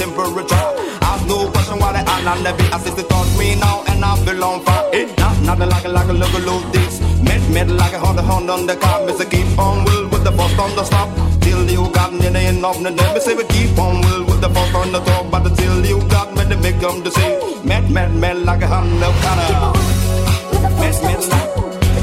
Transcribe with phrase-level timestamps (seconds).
[0.00, 0.64] temperature.
[1.04, 2.64] I've no question why they are not levy.
[2.72, 4.88] I see they taught me now and I feel on fire.
[4.94, 6.94] Eh, it not nothing like a like a look low this.
[7.20, 9.04] Met met like a Honda Honda on the car.
[9.04, 11.08] Mister keep on will with the first on the stop.
[11.42, 13.20] Till you got me the end of the day.
[13.20, 15.30] say we keep on will with the first on the top.
[15.30, 17.66] But till you got me the make them the same.
[17.68, 19.36] Met met met like a Honda car.
[19.48, 19.74] Keep on
[20.50, 21.46] with the first stop.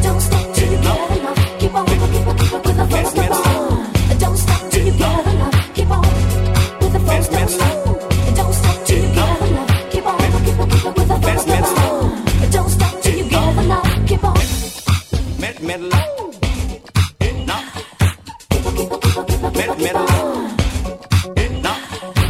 [0.04, 1.60] Don't stop till you get enough.
[1.60, 3.27] Keep on with the keep on keep on keep on.
[19.78, 20.08] middle.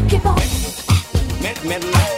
[0.09, 0.35] Keep on.
[1.41, 2.16] Mid middle.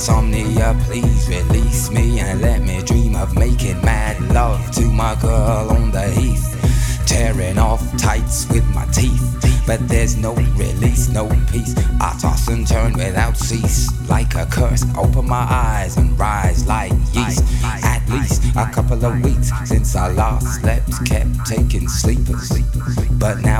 [0.00, 5.68] insomnia, please release me and let me dream of making mad love to my girl
[5.68, 6.56] on the heath.
[7.06, 11.74] Tearing off tights with my teeth, but there's no release, no peace.
[12.00, 14.86] I toss and turn without cease, like a curse.
[14.96, 17.44] Open my eyes and rise like yeast.
[17.62, 22.50] At least a couple of weeks since I last slept, kept taking sleepers,
[23.18, 23.59] but now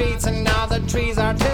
[0.00, 1.49] streets and now the trees are too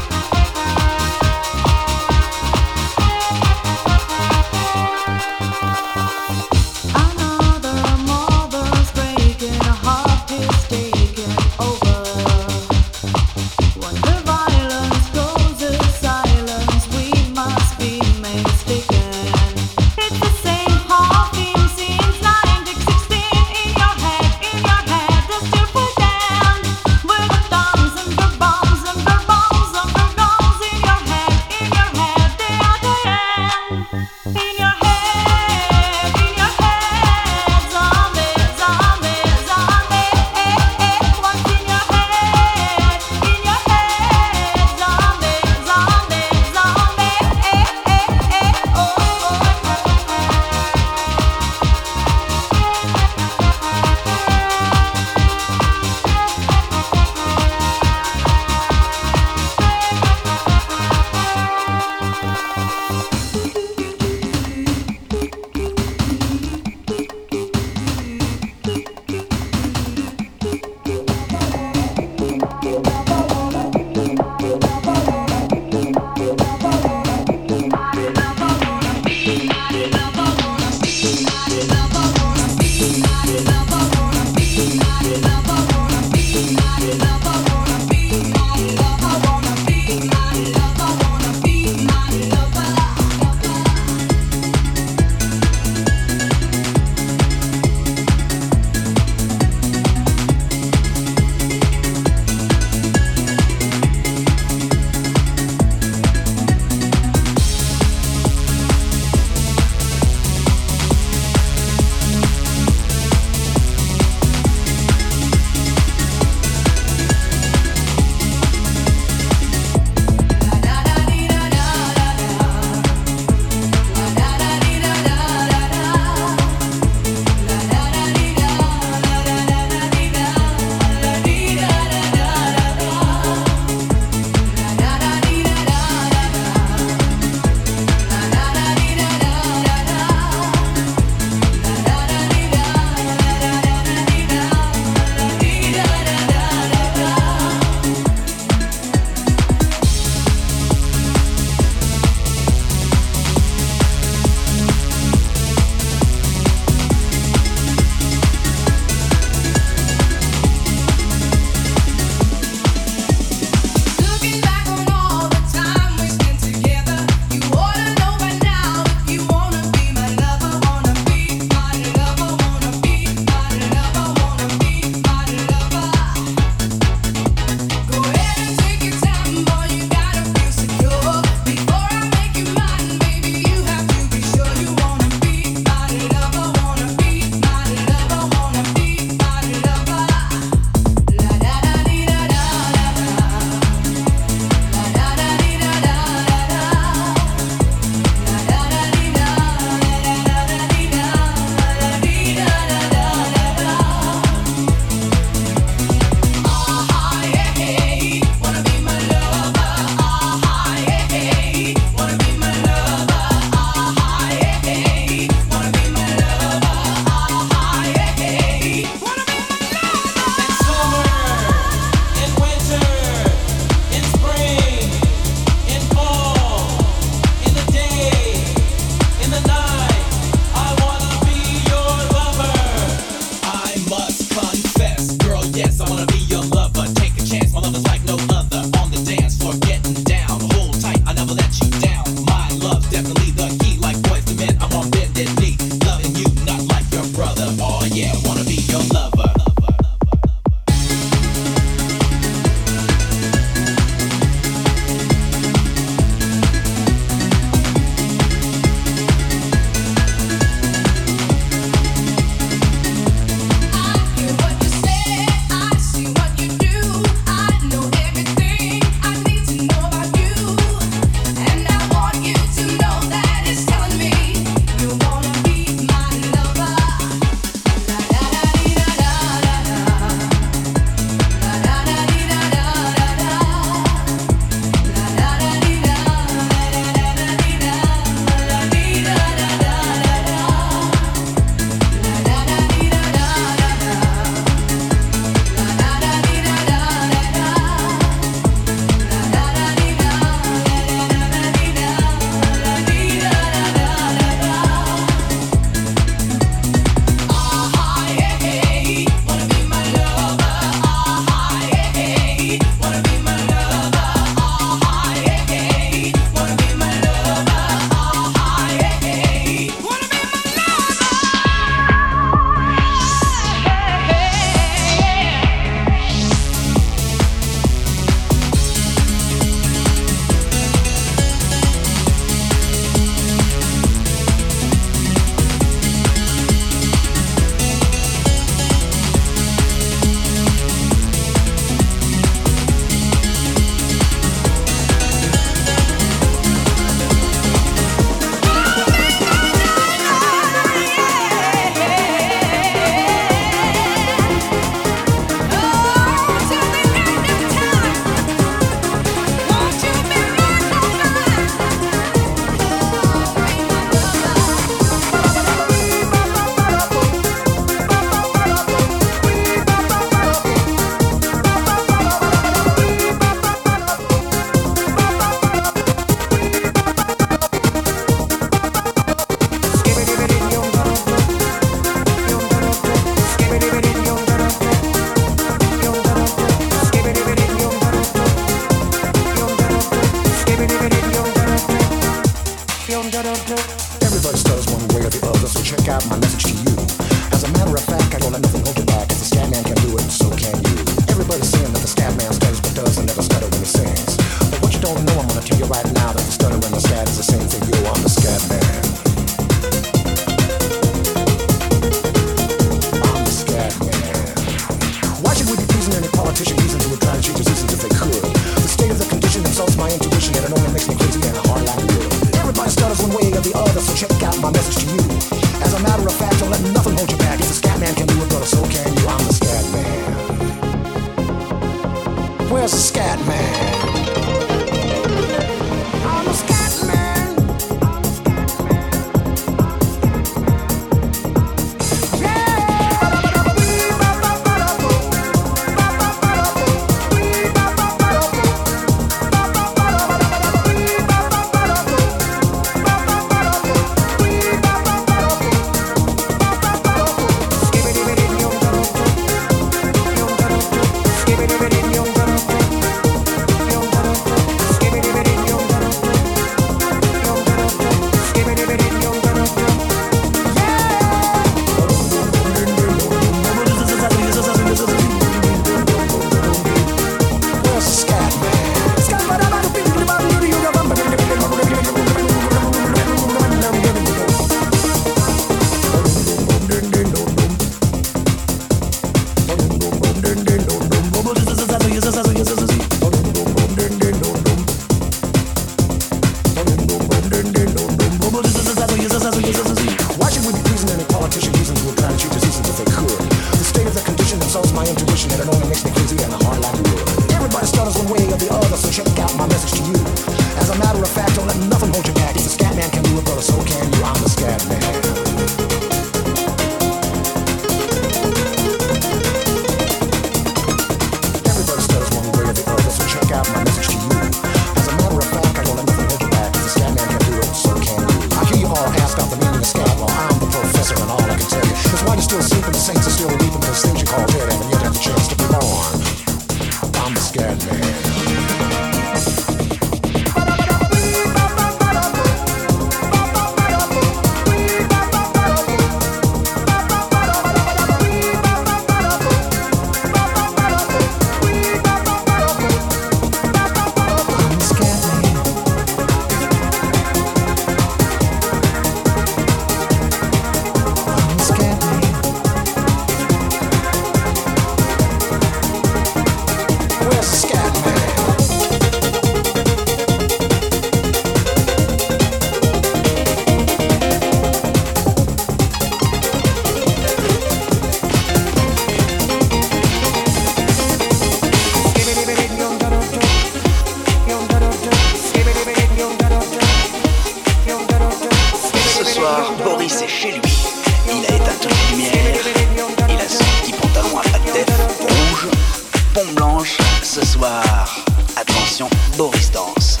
[599.16, 600.00] Boris danse.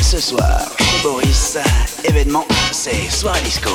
[0.00, 1.58] Ce soir, chez Boris,
[2.04, 3.70] événement, c'est soirée disco.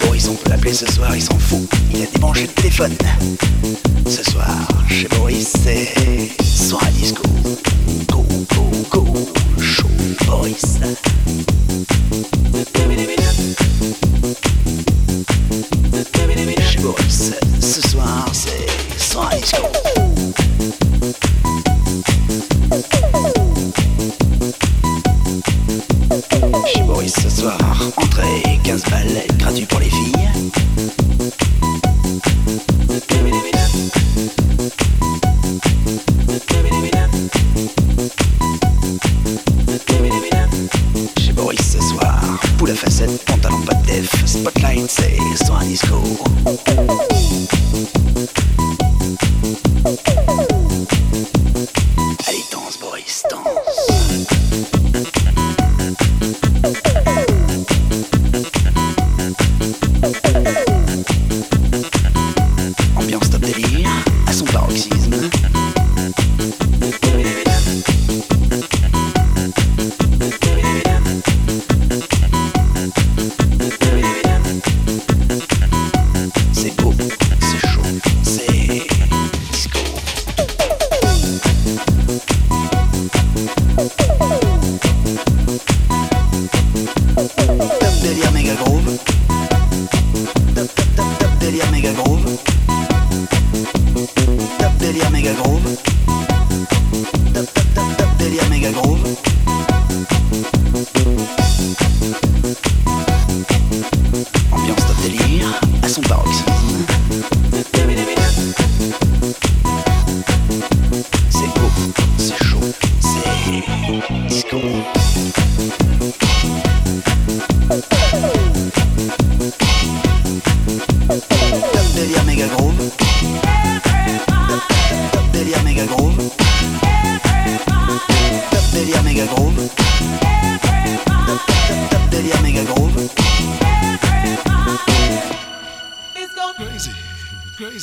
[0.00, 1.68] Boris, on peut l'appeler ce soir, il s'en fout.
[1.94, 2.96] Il a débranché le téléphone.
[4.08, 5.94] Ce soir, chez Boris, c'est
[6.44, 7.22] soirée disco.
[8.08, 9.14] Go, go, go,
[9.60, 9.86] chaud
[10.26, 10.80] Boris.
[17.60, 18.66] Ce soir, c'est
[18.98, 19.62] soirée disco.
[26.66, 27.58] Chez Boris ce soir,
[27.96, 30.65] entrée 15 balles, gratuit pour les filles.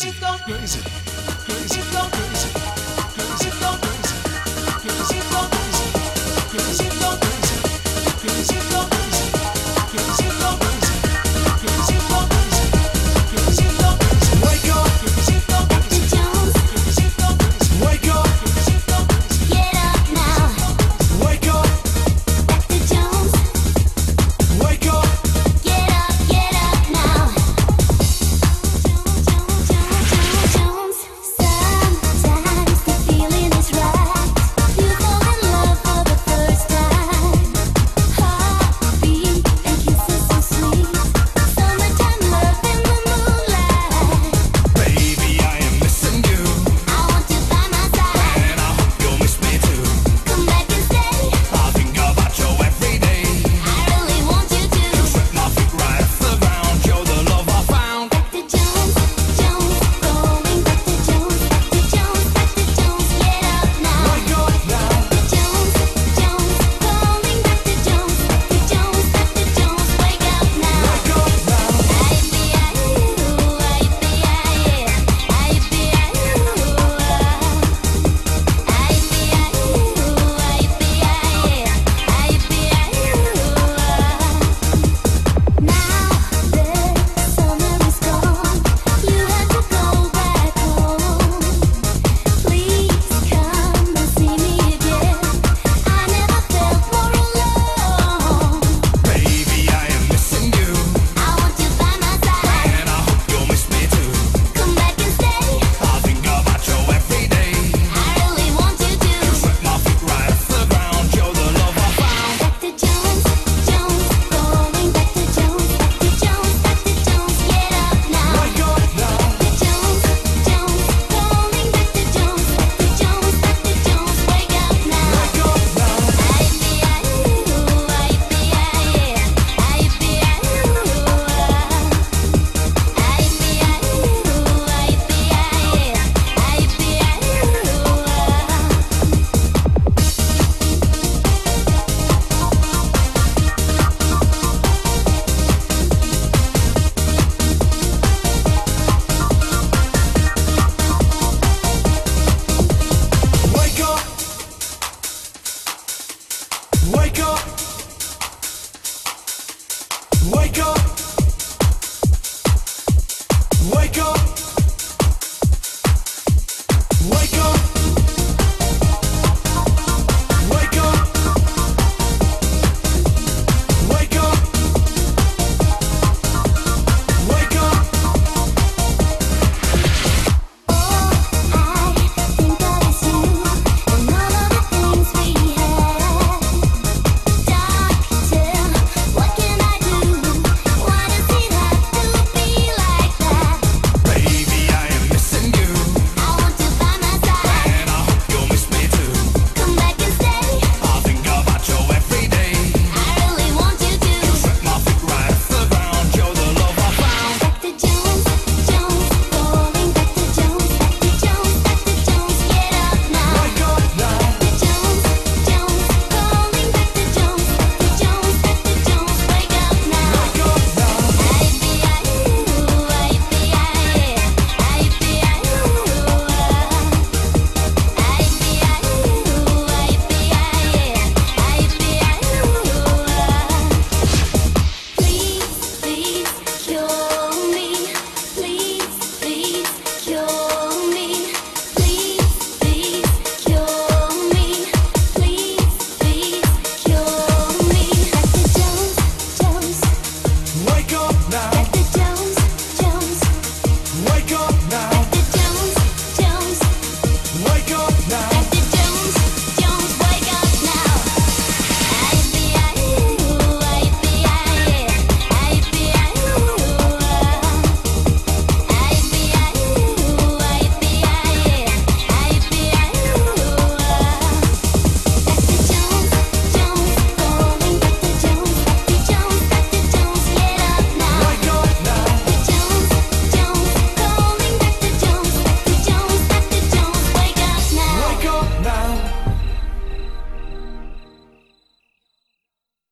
[0.03, 0.17] crazy.
[0.19, 1.12] It's crazy.